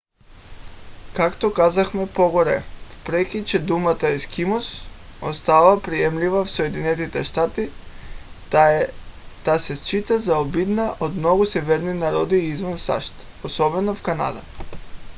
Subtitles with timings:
[1.15, 2.63] както казахме по-горе
[2.97, 4.81] въпреки че думата ескимос
[5.21, 7.69] остава приемлива в съединените щати
[9.45, 14.41] тя се счита за обидна от много северни народи извън сащ особено в канада